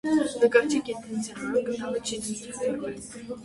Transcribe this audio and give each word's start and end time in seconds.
Նկարչի 0.43 0.79
կենդանության 0.87 1.45
օրոք 1.51 1.63
կտավը 1.69 2.03
չի 2.07 2.21
ցուցադրվել։ 2.27 3.01